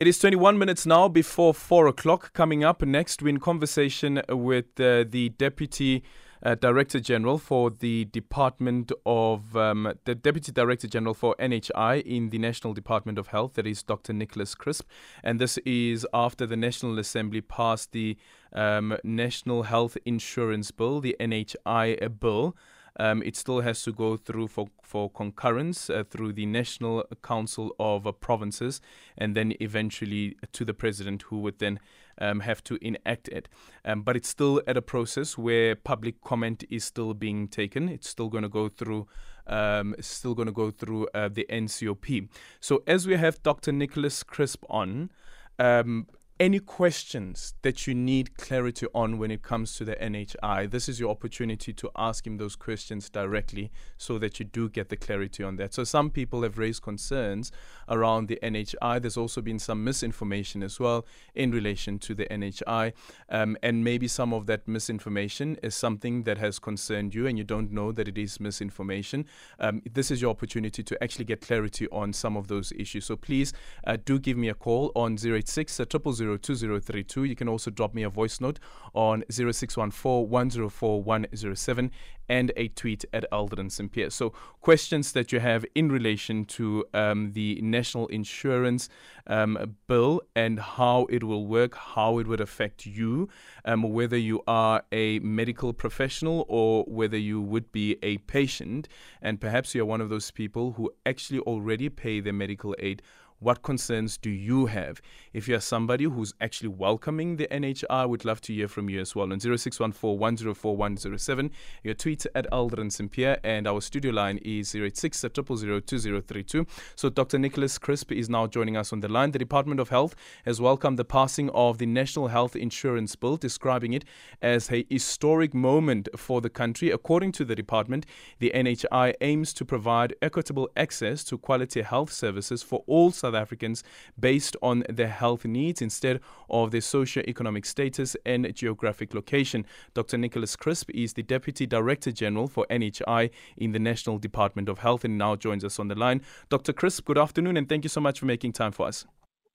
[0.00, 2.32] It is 21 minutes now before 4 o'clock.
[2.32, 6.02] Coming up next, we're in conversation with uh, the Deputy
[6.42, 12.30] uh, Director General for the Department of, um, the Deputy Director General for NHI in
[12.30, 14.14] the National Department of Health, that is Dr.
[14.14, 14.88] Nicholas Crisp.
[15.22, 18.16] And this is after the National Assembly passed the
[18.54, 22.56] um, National Health Insurance Bill, the NHI bill.
[23.00, 27.74] Um, it still has to go through for, for concurrence uh, through the National Council
[27.80, 28.82] of uh, Provinces
[29.16, 31.80] and then eventually to the President, who would then
[32.18, 33.48] um, have to enact it.
[33.86, 37.88] Um, but it's still at a process where public comment is still being taken.
[37.88, 39.08] It's still going to go through.
[39.46, 42.28] Um, still going to go through uh, the NCOP.
[42.60, 43.72] So as we have Dr.
[43.72, 45.10] Nicholas Crisp on,
[45.58, 46.06] um,
[46.40, 50.98] any questions that you need clarity on when it comes to the NHI, this is
[50.98, 55.44] your opportunity to ask him those questions directly so that you do get the clarity
[55.44, 55.74] on that.
[55.74, 57.52] So, some people have raised concerns
[57.90, 59.02] around the NHI.
[59.02, 61.04] There's also been some misinformation as well
[61.34, 62.94] in relation to the NHI.
[63.28, 67.44] Um, and maybe some of that misinformation is something that has concerned you and you
[67.44, 69.26] don't know that it is misinformation.
[69.58, 73.04] Um, this is your opportunity to actually get clarity on some of those issues.
[73.04, 73.52] So, please
[73.86, 77.24] uh, do give me a call on 086 000 2032.
[77.24, 78.58] You can also drop me a voice note
[78.94, 81.90] on 0614 104 107
[82.30, 84.08] and a tweet at Aldrin Sampear.
[84.08, 88.88] So, questions that you have in relation to um, the national insurance
[89.26, 93.28] um, bill and how it will work, how it would affect you,
[93.64, 98.88] um, whether you are a medical professional or whether you would be a patient,
[99.20, 103.02] and perhaps you're one of those people who actually already pay their medical aid
[103.40, 105.00] what concerns do you have?
[105.32, 109.00] If you're somebody who's actually welcoming the NHI, I would love to hear from you
[109.00, 111.50] as well on 0614
[111.82, 116.66] Your tweet at Aldrin Sampear, and our studio line is 086 2032.
[116.94, 117.38] So Dr.
[117.38, 119.30] Nicholas Crisp is now joining us on the line.
[119.30, 123.94] The Department of Health has welcomed the passing of the National Health Insurance Bill, describing
[123.94, 124.04] it
[124.42, 126.90] as a historic moment for the country.
[126.90, 128.04] According to the department,
[128.38, 133.40] the NHI aims to provide equitable access to quality health services for all South South
[133.40, 133.84] Africans
[134.18, 139.64] based on their health needs instead of their socio-economic status and geographic location.
[139.94, 140.18] Dr.
[140.18, 145.04] Nicholas Crisp is the Deputy Director General for NHI in the National Department of Health
[145.04, 146.22] and now joins us on the line.
[146.48, 146.72] Dr.
[146.72, 149.06] Crisp, good afternoon and thank you so much for making time for us.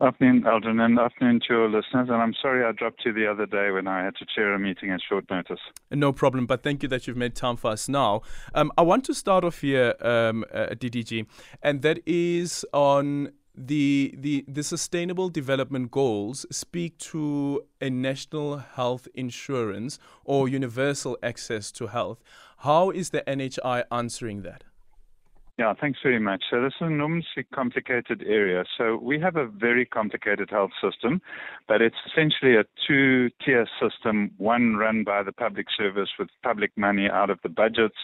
[0.02, 2.10] Afternoon, Aldrin, and afternoon to your listeners.
[2.10, 4.60] And I'm sorry I dropped you the other day when I had to chair a
[4.60, 5.62] meeting at short notice.
[5.90, 8.22] No problem, but thank you that you've made time for us now.
[8.54, 11.26] Um, I want to start off here, um, uh, DDG,
[11.64, 19.08] and that is on the the the sustainable development goals speak to a national health
[19.14, 22.24] insurance or universal access to health.
[22.60, 24.64] How is the NHI answering that
[25.58, 26.44] yeah, thanks very much.
[26.50, 28.66] So this is an enormously complicated area.
[28.78, 31.22] So we have a very complicated health system,
[31.70, 37.08] but it's essentially a two-tier system, one run by the public service with public money
[37.10, 37.96] out of the budgets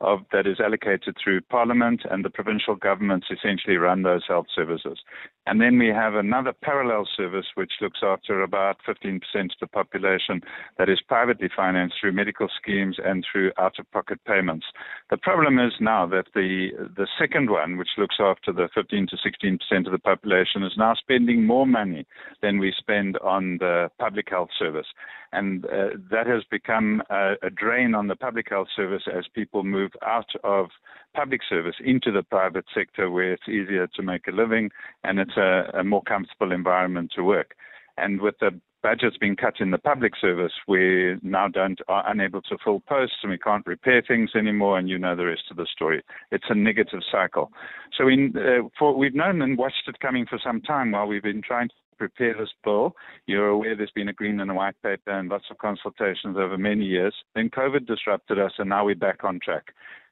[0.00, 5.00] of that is allocated through parliament and the provincial governments essentially run those health services.
[5.46, 10.42] And then we have another parallel service which looks after about 15% of the population
[10.78, 14.66] that is privately financed through medical schemes and through out-of-pocket payments.
[15.10, 19.16] The problem is now that the the second one, which looks after the 15 to
[19.16, 22.06] 16 percent of the population, is now spending more money
[22.42, 24.86] than we spend on the public health service,
[25.32, 29.64] and uh, that has become a, a drain on the public health service as people
[29.64, 30.66] move out of
[31.14, 34.70] public service into the private sector, where it's easier to make a living
[35.02, 37.54] and it's a, a more comfortable environment to work.
[37.96, 42.42] And with the budgets being cut in the public service, we now don't are unable
[42.42, 44.78] to fill posts and we can't repair things anymore.
[44.78, 46.02] And you know the rest of the story.
[46.30, 47.50] It's a negative cycle.
[47.96, 51.22] So in, uh, for, we've known and watched it coming for some time while we've
[51.22, 52.94] been trying to prepare this bill.
[53.26, 56.56] You're aware there's been a green and a white paper and lots of consultations over
[56.56, 57.14] many years.
[57.34, 59.66] Then COVID disrupted us, and now we're back on track.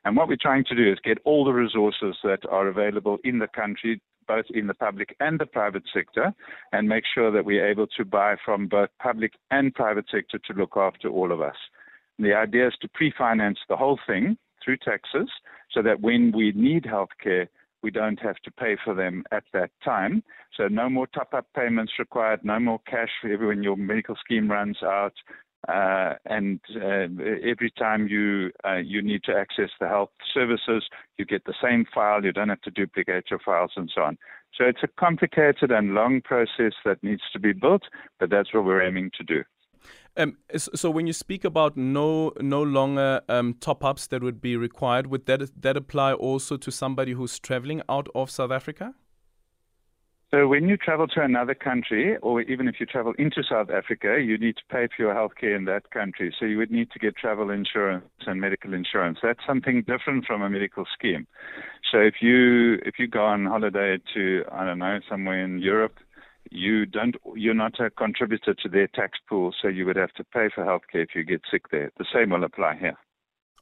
[0.04, 3.38] And what we're trying to do is get all the resources that are available in
[3.38, 6.32] the country both in the public and the private sector
[6.72, 10.52] and make sure that we're able to buy from both public and private sector to
[10.52, 11.56] look after all of us.
[12.18, 15.30] And the idea is to pre-finance the whole thing through taxes
[15.72, 17.48] so that when we need healthcare,
[17.82, 20.22] we don't have to pay for them at that time.
[20.56, 25.14] So no more top-up payments required, no more cash when your medical scheme runs out,
[25.66, 27.08] uh, and uh,
[27.42, 30.84] every time you uh, you need to access the health services,
[31.16, 32.24] you get the same file.
[32.24, 34.18] You don't have to duplicate your files and so on.
[34.56, 37.82] So it's a complicated and long process that needs to be built,
[38.18, 39.44] but that's what we're aiming to do.
[40.16, 44.56] Um, so when you speak about no no longer um, top ups that would be
[44.56, 48.94] required, would that that apply also to somebody who's traveling out of South Africa?
[50.30, 54.20] So when you travel to another country, or even if you travel into South Africa,
[54.22, 56.34] you need to pay for your healthcare in that country.
[56.38, 59.18] So you would need to get travel insurance and medical insurance.
[59.22, 61.26] That's something different from a medical scheme.
[61.90, 65.96] So if you if you go on holiday to I don't know somewhere in Europe,
[66.50, 70.24] you don't you're not a contributor to their tax pool, so you would have to
[70.24, 71.90] pay for healthcare if you get sick there.
[71.96, 72.98] The same will apply here.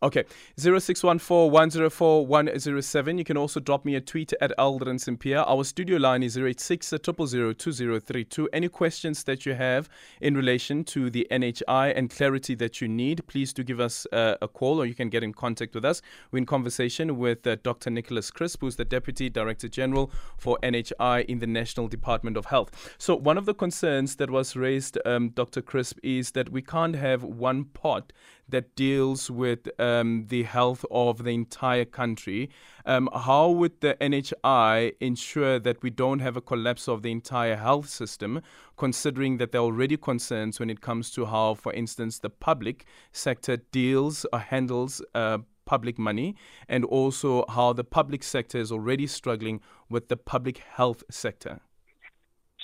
[0.02, 0.24] Okay,
[0.58, 3.18] 0614-104-107.
[3.18, 5.38] You can also drop me a tweet at Aldrin Sampear.
[5.38, 8.48] Our studio line is 086 2032.
[8.52, 9.88] Any questions that you have
[10.20, 14.34] in relation to the NHI and clarity that you need, please do give us uh,
[14.42, 16.02] a call or you can get in contact with us.
[16.30, 17.88] We're in conversation with uh, Dr.
[17.88, 22.94] Nicholas Crisp, who's the Deputy Director General for NHI in the National Department of Health.
[22.98, 25.62] So one of the concerns that was raised, um, Dr.
[25.62, 28.12] Crisp, is that we can't have one pot
[28.48, 32.50] that deals with um, the health of the entire country.
[32.84, 37.56] Um, how would the NHI ensure that we don't have a collapse of the entire
[37.56, 38.42] health system,
[38.76, 42.86] considering that there are already concerns when it comes to how, for instance, the public
[43.12, 46.36] sector deals or handles uh, public money,
[46.68, 49.60] and also how the public sector is already struggling
[49.90, 51.60] with the public health sector?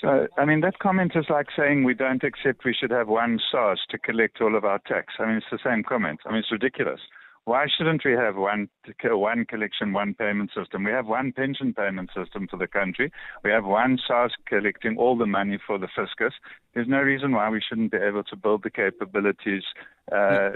[0.02, 3.38] So, I mean, that comment is like saying we don't accept we should have one
[3.52, 5.14] SARS to collect all of our tax.
[5.20, 6.18] I mean, it's the same comment.
[6.26, 6.98] I mean, it's ridiculous.
[7.44, 8.68] Why shouldn't we have one
[9.04, 10.82] one collection, one payment system?
[10.84, 13.12] We have one pension payment system for the country.
[13.44, 16.34] We have one SARS collecting all the money for the fiscus.
[16.74, 19.64] There's no reason why we shouldn't be able to build the capabilities
[20.10, 20.50] uh,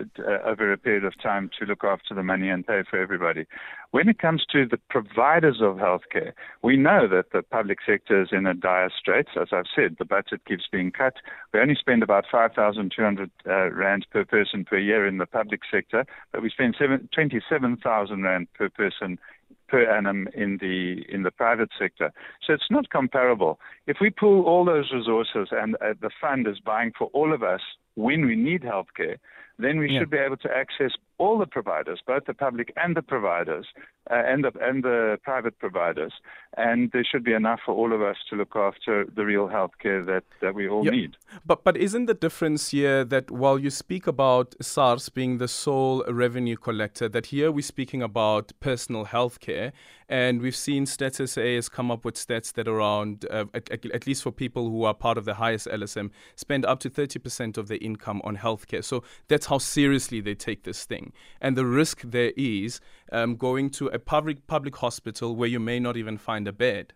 [0.44, 3.46] over a period of time to look after the money and pay for everybody.
[3.92, 6.32] When it comes to the providers of healthcare,
[6.62, 9.30] we know that the public sector is in a dire straits.
[9.40, 11.14] As I've said, the budget keeps being cut.
[11.54, 16.04] We only spend about 5,200 uh, rand per person per year in the public sector,
[16.32, 19.18] but we spend 27,000 rand per person
[19.68, 22.12] per annum in the in the private sector.
[22.46, 23.58] So it's not comparable.
[23.86, 27.42] If we pool all those resources and uh, the fund is buying for all of
[27.42, 27.60] us
[27.94, 29.16] when we need healthcare,
[29.58, 30.00] then we yeah.
[30.00, 33.66] should be able to access all the providers, both the public and the providers,
[34.10, 36.12] uh, and the and the private providers,
[36.56, 40.04] and there should be enough for all of us to look after the real healthcare
[40.06, 41.16] that that we all need.
[41.44, 46.04] But but isn't the difference here that while you speak about SARS being the sole
[46.08, 49.72] revenue collector, that here we're speaking about personal healthcare,
[50.08, 54.06] and we've seen Stats SA has come up with stats that around uh, at, at
[54.06, 57.56] least for people who are part of the highest LSM spend up to thirty percent
[57.56, 58.84] of their income on healthcare.
[58.84, 61.05] So that's how seriously they take this thing.
[61.40, 62.80] And the risk there is
[63.12, 66.92] um, going to a public public hospital where you may not even find a bed.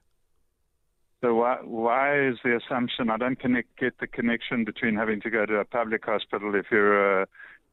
[1.20, 3.10] So why why is the assumption?
[3.10, 6.66] I don't connect, get the connection between having to go to a public hospital if
[6.70, 7.26] you're a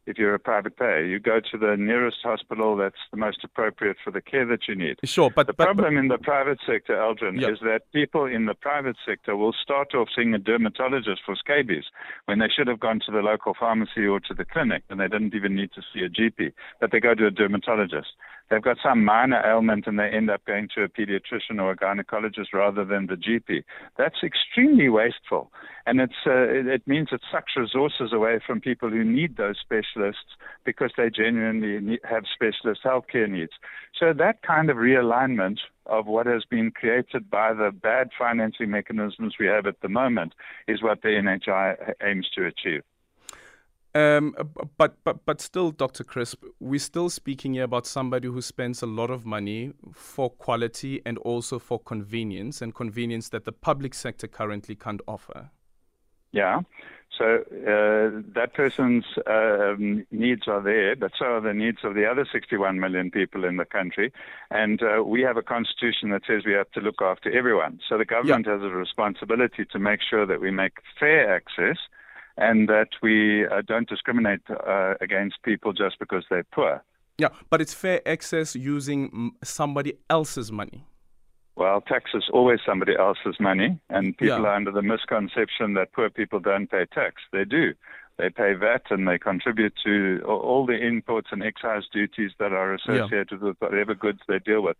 [0.07, 1.06] if you're a private payer.
[1.06, 4.75] You go to the nearest hospital that's the most appropriate for the care that you
[4.75, 4.98] need.
[5.04, 7.51] Sure, but the but, problem but, in the private sector, Aldrin, yep.
[7.51, 11.83] is that people in the private sector will start off seeing a dermatologist for scabies
[12.25, 15.07] when they should have gone to the local pharmacy or to the clinic, and they
[15.07, 18.13] didn't even need to see a GP, but they go to a dermatologist
[18.49, 21.77] they've got some minor ailment and they end up going to a pediatrician or a
[21.77, 23.63] gynecologist rather than the GP.
[23.97, 25.51] That's extremely wasteful.
[25.85, 30.35] And it's, uh, it means it sucks resources away from people who need those specialists
[30.65, 33.53] because they genuinely need, have specialist healthcare needs.
[33.99, 39.35] So that kind of realignment of what has been created by the bad financing mechanisms
[39.39, 40.33] we have at the moment
[40.67, 42.83] is what the NHI aims to achieve.
[43.96, 44.36] Um,
[44.77, 46.03] but but but still, Dr.
[46.03, 51.01] Crisp, we're still speaking here about somebody who spends a lot of money for quality
[51.06, 55.50] and also for convenience, and convenience that the public sector currently can't offer.
[56.32, 56.62] Yeah.
[57.17, 59.74] So uh, that person's uh,
[60.12, 63.58] needs are there, but so are the needs of the other 61 million people in
[63.58, 64.13] the country.
[64.51, 67.79] And uh, we have a constitution that says we have to look after everyone.
[67.89, 68.53] So the government yeah.
[68.53, 71.77] has a responsibility to make sure that we make fair access
[72.38, 76.84] and that we uh, don't discriminate uh, against people just because they're poor.
[77.17, 80.86] Yeah, but it's fair access using somebody else's money.
[81.56, 84.50] Well, tax is always somebody else's money, and people yeah.
[84.50, 87.24] are under the misconception that poor people don't pay tax.
[87.34, 87.74] They do.
[88.17, 92.74] They pay VAT and they contribute to all the imports and excise duties that are
[92.74, 93.50] associated yeah.
[93.50, 94.75] with whatever goods they deal with.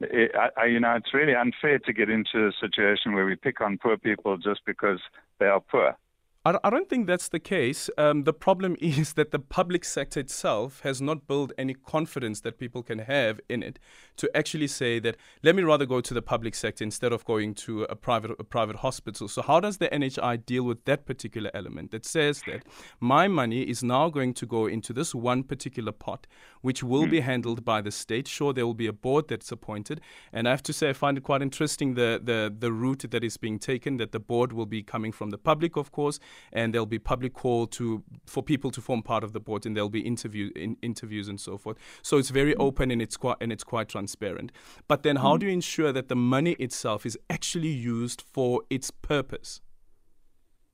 [0.00, 3.62] It, I, you know, it's really unfair to get into a situation where we pick
[3.62, 5.00] on poor people just because
[5.38, 5.96] they are poor.
[6.44, 7.88] I, I don't think that's the case.
[7.96, 12.58] Um, the problem is that the public sector itself has not built any confidence that
[12.58, 13.78] people can have in it
[14.16, 17.54] to actually say that let me rather go to the public sector instead of going
[17.54, 19.28] to a private a private hospital.
[19.28, 22.64] So how does the NHI deal with that particular element that says that
[23.00, 26.26] my money is now going to go into this one particular pot,
[26.60, 27.10] which will mm.
[27.10, 28.26] be handled by the state.
[28.26, 30.00] Sure, there will be a board that's appointed,
[30.32, 33.22] and I have to say I find it quite interesting the the the route that
[33.22, 33.96] is being taken.
[33.98, 36.18] That the board will be coming from the public, of course
[36.52, 39.76] and there'll be public call to for people to form part of the board, and
[39.76, 41.76] there'll be interview in, interviews and so forth.
[42.02, 42.62] So it's very mm-hmm.
[42.62, 44.52] open and it's quite and it's quite transparent.
[44.88, 45.38] But then, how mm-hmm.
[45.40, 49.60] do you ensure that the money itself is actually used for its purpose?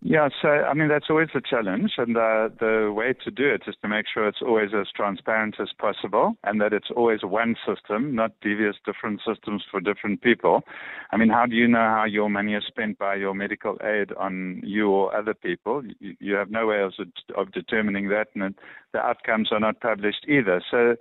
[0.01, 3.63] Yeah, so I mean that's always the challenge, and the the way to do it
[3.67, 7.57] is to make sure it's always as transparent as possible, and that it's always one
[7.67, 10.63] system, not devious different systems for different people.
[11.11, 14.13] I mean, how do you know how your money is spent by your medical aid
[14.13, 15.83] on you or other people?
[15.99, 16.93] You, you have no way of,
[17.37, 18.55] of determining that, and
[18.93, 20.63] the outcomes are not published either.
[20.71, 20.95] So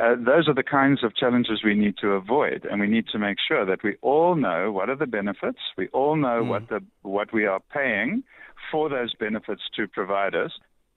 [0.00, 3.18] uh, those are the kinds of challenges we need to avoid, and we need to
[3.18, 5.60] make sure that we all know what are the benefits.
[5.76, 6.48] We all know mm.
[6.48, 8.24] what the what we are paying
[8.72, 10.52] for those benefits to providers.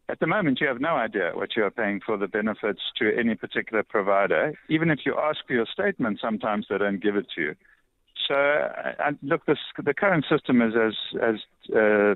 [0.09, 3.15] At the moment, you have no idea what you are paying for the benefits to
[3.15, 4.53] any particular provider.
[4.69, 7.55] Even if you ask for your statement, sometimes they don't give it to you.
[8.27, 11.35] So, uh, look, this, the current system is as as
[11.75, 12.15] uh,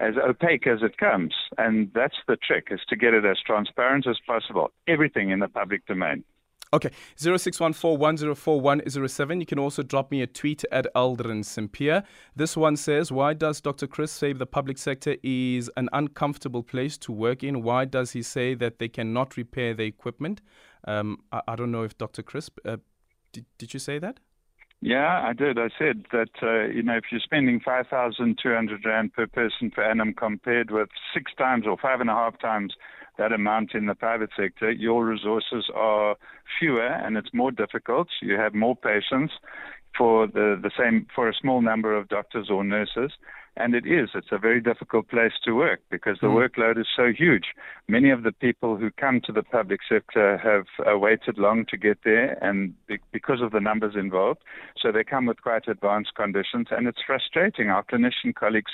[0.00, 1.34] as opaque as it comes.
[1.56, 4.70] And that's the trick, is to get it as transparent as possible.
[4.86, 6.24] Everything in the public domain.
[6.70, 12.02] Okay, 0614 You can also drop me a tweet at Aldrin Sampear.
[12.36, 13.86] This one says, Why does Dr.
[13.86, 17.62] Chris say the public sector is an uncomfortable place to work in?
[17.62, 20.42] Why does he say that they cannot repair the equipment?
[20.86, 22.22] Um, I, I, don't know if Dr.
[22.22, 22.76] Chris, uh,
[23.32, 24.20] did, did you say that?
[24.80, 25.58] Yeah, I did.
[25.58, 29.26] I said that uh, you know if you're spending five thousand two hundred rand per
[29.26, 32.74] person per annum compared with six times or five and a half times
[33.18, 36.14] that amount in the private sector, your resources are
[36.60, 38.06] fewer and it's more difficult.
[38.22, 39.32] You have more patients
[39.96, 43.12] for the, the same for a small number of doctors or nurses.
[43.56, 44.10] And it is.
[44.14, 46.48] It's a very difficult place to work because the mm.
[46.48, 47.46] workload is so huge.
[47.88, 51.76] Many of the people who come to the public sector have uh, waited long to
[51.76, 54.38] get there, and be- because of the numbers involved,
[54.80, 57.68] so they come with quite advanced conditions, and it's frustrating.
[57.68, 58.70] Our clinician colleagues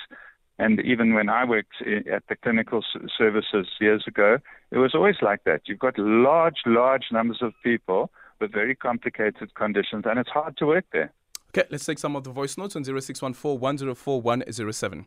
[0.59, 2.85] and even when I worked at the clinical
[3.18, 4.38] services years ago,
[4.71, 5.62] it was always like that.
[5.66, 8.11] You've got large, large numbers of people
[8.41, 11.12] with very complicated conditions, and it's hard to work there.
[11.50, 15.07] Okay, let's take some of the voice notes on 0614 104 107.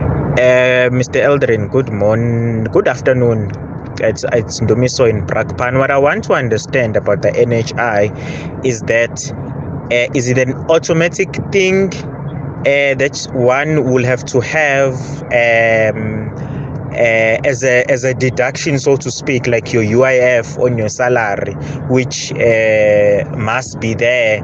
[0.00, 1.20] Uh, Mr.
[1.20, 3.50] Eldrin, good morning, good afternoon.
[3.98, 5.78] It's it's Ndumiso in Brakpan.
[5.78, 9.32] What I want to understand about the NHI is that
[9.90, 11.92] uh, is it an automatic thing
[12.60, 14.94] uh, that one will have to have
[15.32, 16.57] um,
[16.92, 21.54] uh, as a as a deduction, so to speak, like your UIF on your salary,
[21.88, 24.42] which uh, must be there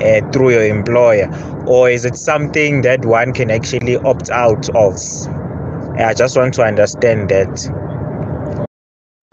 [0.00, 1.28] uh, through your employer,
[1.66, 4.94] or is it something that one can actually opt out of?
[5.98, 7.48] I just want to understand that.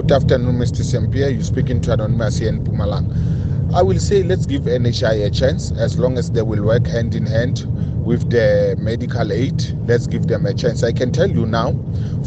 [0.02, 0.84] Good afternoon, Mr.
[0.84, 1.30] Sampear.
[1.30, 3.74] You're speaking to Anonymous here in Mpumalanga.
[3.74, 7.14] I will say let's give NHI a chance as long as they will work hand
[7.14, 7.68] in hand
[8.10, 9.64] with the medical aid.
[9.88, 10.84] Let's give them a chance.
[10.84, 11.78] I can tell you now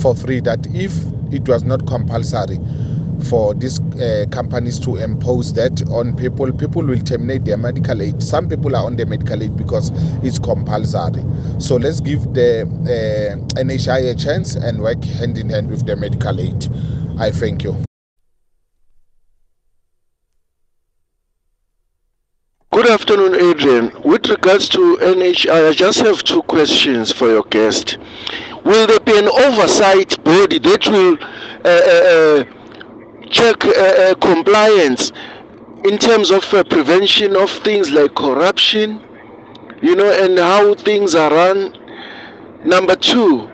[0.00, 0.94] for free that if
[1.32, 2.60] it was not compulsory
[3.28, 8.22] for these uh, companies to impose that on people, people will terminate their medical aid.
[8.22, 9.90] Some people are on the medical aid because
[10.22, 11.24] it's compulsory.
[11.58, 15.96] So let's give the uh, NHI a chance and work hand in hand with the
[15.96, 16.68] medical aid.
[17.18, 17.76] I thank you.
[22.72, 23.92] Good afternoon, Adrian.
[24.02, 27.98] With regards to NHI, I just have two questions for your guest.
[28.64, 35.12] Will there be an oversight body that will uh, uh, uh check uh, uh, compliance
[35.84, 39.02] in terms of uh, prevention of things like corruption,
[39.82, 41.76] you know, and how things are run?
[42.64, 43.50] Number two,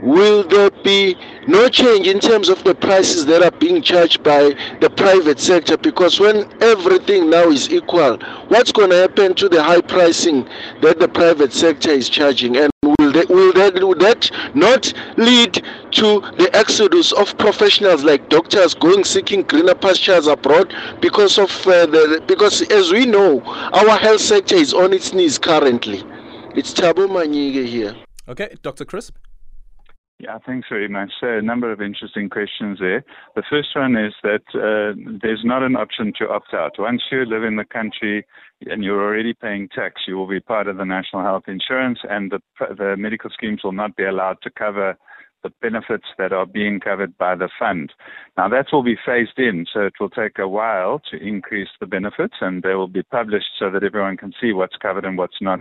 [0.00, 1.16] will there be
[1.50, 5.76] no change in terms of the prices that are being charged by the private sector
[5.76, 8.16] because when everything now is equal
[8.48, 10.48] what's going to happen to the high pricing
[10.80, 12.56] that the private sector is charging?
[12.56, 15.54] And will that, will that, will that not lead
[15.92, 21.86] to the exodus of professionals like doctors going seeking greener pastures abroad because of uh,
[21.86, 23.40] the because as we know
[23.72, 26.04] our health sector is on its knees currently.
[26.54, 27.96] It's Tabo Manyige here.
[28.28, 29.16] Okay dr crisp
[30.22, 31.12] Yeah, thanks very much.
[31.18, 33.02] So a number of interesting questions there.
[33.36, 36.72] The first one is that uh, there's not an option to opt out.
[36.78, 38.26] Once you live in the country
[38.66, 42.30] and you're already paying tax, you will be part of the national health insurance, and
[42.30, 42.40] the,
[42.76, 44.98] the medical schemes will not be allowed to cover
[45.42, 47.94] the benefits that are being covered by the fund.
[48.36, 51.86] Now that will be phased in, so it will take a while to increase the
[51.86, 55.40] benefits, and they will be published so that everyone can see what's covered and what's
[55.40, 55.60] not.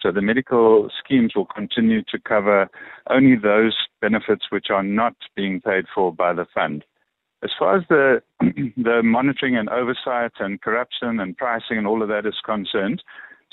[0.00, 2.68] So the medical schemes will continue to cover
[3.10, 6.84] only those benefits which are not being paid for by the fund.
[7.42, 8.22] As far as the
[8.76, 13.02] the monitoring and oversight and corruption and pricing and all of that is concerned,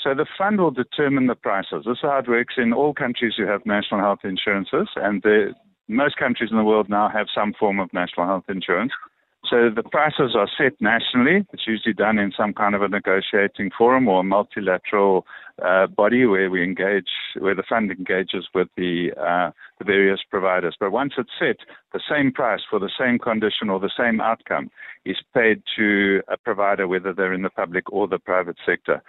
[0.04, 1.84] so the fund will determine the prices.
[1.86, 5.54] This is how it works in all countries who have national health insurances, and the,
[5.88, 8.92] most countries in the world now have some form of national health insurance.
[9.50, 11.46] So the prices are set nationally.
[11.54, 15.28] It's usually done in some kind of a negotiating forum or a multilateral
[15.64, 17.08] uh, body where we engage,
[17.40, 20.76] where the fund engages with the, uh, the various providers.
[20.80, 21.58] But once it's set,
[21.94, 24.70] the same price for the same condition or the same outcome
[25.06, 29.02] is paid to a provider, whether they're in the public or the private sector.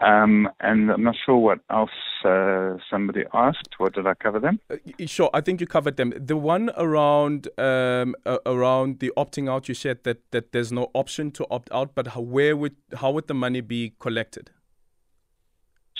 [0.00, 1.90] Um, and I'm not sure what else
[2.24, 3.74] uh, somebody asked.
[3.78, 4.60] What did I cover them?
[4.70, 6.12] Uh, sure, I think you covered them.
[6.16, 8.14] The one around um,
[8.46, 12.08] around the opting out, you said that, that there's no option to opt out, but
[12.08, 14.50] how, where would how would the money be collected?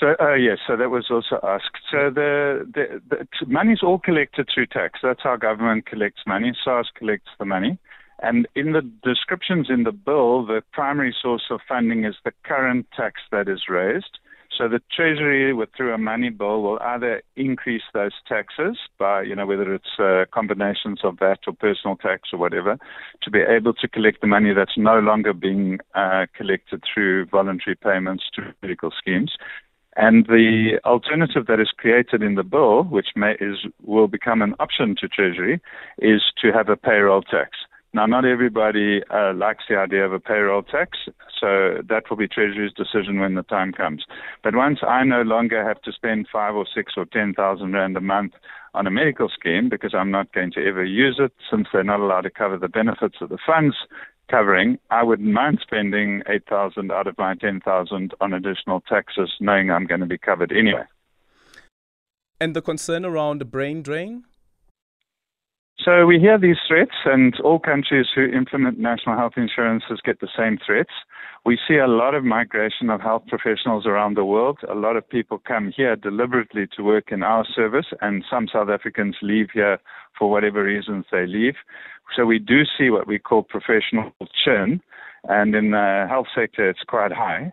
[0.00, 1.76] So uh, yes, so that was also asked.
[1.90, 5.00] So the, the, the money is all collected through tax.
[5.02, 6.56] That's how government collects money.
[6.64, 7.78] SARS collects the money.
[8.22, 12.86] And in the descriptions in the bill, the primary source of funding is the current
[12.96, 14.18] tax that is raised.
[14.56, 19.34] So the Treasury, with through a money bill, will either increase those taxes by, you
[19.34, 22.78] know, whether it's uh, combinations of that or personal tax or whatever,
[23.22, 27.76] to be able to collect the money that's no longer being uh, collected through voluntary
[27.76, 29.32] payments to medical schemes.
[29.96, 34.54] And the alternative that is created in the bill, which may, is, will become an
[34.60, 35.60] option to Treasury,
[35.98, 37.50] is to have a payroll tax.
[37.92, 40.96] Now, not everybody uh, likes the idea of a payroll tax,
[41.40, 44.04] so that will be Treasury's decision when the time comes.
[44.44, 47.96] But once I no longer have to spend five or six or ten thousand rand
[47.96, 48.34] a month
[48.74, 51.98] on a medical scheme because I'm not going to ever use it, since they're not
[51.98, 53.74] allowed to cover the benefits of the funds,
[54.30, 59.86] covering, I wouldn't mind spending 8,000 out of my 10,000 on additional taxes, knowing I'm
[59.86, 60.84] going to be covered anyway.
[62.40, 64.24] And the concern around the brain drain?
[65.84, 70.28] So we hear these threats, and all countries who implement national health insurances get the
[70.36, 70.92] same threats.
[71.46, 74.58] We see a lot of migration of health professionals around the world.
[74.68, 78.68] A lot of people come here deliberately to work in our service, and some South
[78.68, 79.78] Africans leave here
[80.18, 81.54] for whatever reasons they leave.
[82.14, 84.12] So we do see what we call professional
[84.44, 84.82] churn,
[85.24, 87.52] and in the health sector, it's quite high.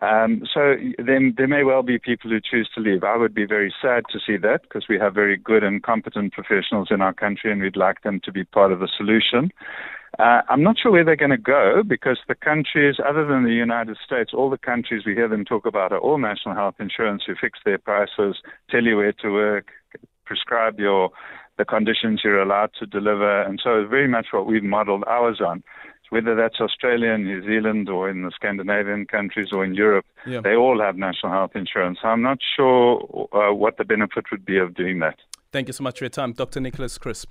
[0.00, 3.04] Um, so then there may well be people who choose to leave.
[3.04, 6.32] I would be very sad to see that because we have very good and competent
[6.32, 9.50] professionals in our country, and we'd like them to be part of the solution.
[10.18, 13.50] Uh, I'm not sure where they're going to go because the countries, other than the
[13.50, 17.22] United States, all the countries we hear them talk about are all national health insurance
[17.26, 18.36] who fix their prices,
[18.70, 19.68] tell you where to work,
[20.26, 21.10] prescribe your
[21.58, 25.40] the conditions you're allowed to deliver, and so it's very much what we've modeled ours
[25.40, 25.62] on.
[26.08, 30.40] Whether that's Australia, New Zealand, or in the Scandinavian countries, or in Europe, yeah.
[30.42, 31.98] they all have national health insurance.
[32.02, 35.16] I'm not sure uh, what the benefit would be of doing that.
[35.52, 36.60] Thank you so much for your time, Dr.
[36.60, 37.30] Nicholas Crisp.